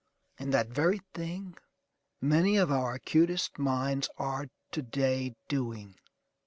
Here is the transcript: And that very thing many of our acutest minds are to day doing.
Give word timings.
And 0.39 0.51
that 0.51 0.69
very 0.69 0.99
thing 1.13 1.59
many 2.19 2.57
of 2.57 2.71
our 2.71 2.95
acutest 2.95 3.59
minds 3.59 4.09
are 4.17 4.47
to 4.71 4.81
day 4.81 5.35
doing. 5.47 5.93